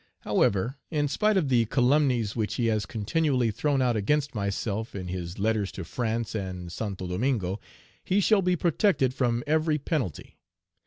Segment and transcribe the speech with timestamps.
[0.21, 5.09] However, in spite of the calumnies which he has continually thrown out against myself, in
[5.09, 7.59] his letters to France and Santo Domingo,
[8.03, 10.39] he shall be protected from every penalty.